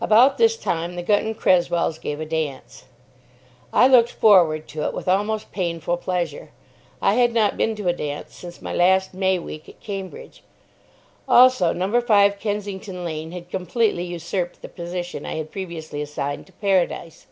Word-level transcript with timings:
About 0.00 0.36
this 0.36 0.56
time 0.56 0.96
the 0.96 1.02
Gunton 1.04 1.36
Cresswells 1.36 2.00
gave 2.00 2.18
a 2.18 2.26
dance. 2.26 2.86
I 3.72 3.86
looked 3.86 4.10
forward 4.10 4.66
to 4.70 4.82
it 4.84 4.92
with 4.92 5.06
almost 5.06 5.52
painful 5.52 5.96
pleasure. 5.98 6.50
I 7.00 7.14
had 7.14 7.32
not 7.32 7.56
been 7.56 7.76
to 7.76 7.86
a 7.86 7.92
dance 7.92 8.34
since 8.34 8.60
my 8.60 8.72
last 8.74 9.14
May 9.14 9.38
week 9.38 9.68
at 9.68 9.78
Cambridge. 9.78 10.42
Also 11.28 11.72
No. 11.72 12.00
5, 12.00 12.40
Kensington 12.40 13.04
Lane 13.04 13.30
had 13.30 13.48
completely 13.48 14.02
usurped 14.02 14.60
the 14.60 14.68
position 14.68 15.24
I 15.24 15.36
had 15.36 15.52
previously 15.52 16.02
assigned 16.02 16.46
to 16.46 16.52
Paradise. 16.54 17.28